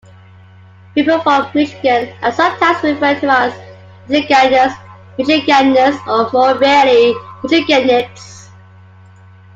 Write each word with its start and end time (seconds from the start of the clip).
People 0.95 1.19
from 1.21 1.47
Michigan 1.53 2.11
are 2.23 2.31
sometimes 2.31 2.81
referred 2.83 3.19
to 3.19 3.27
as 3.29 3.53
Michiganders, 4.09 4.75
Michiganians, 5.19 6.07
or, 6.07 6.27
more 6.31 6.57
rarely, 6.57 7.13
Michiganites. 7.43 8.49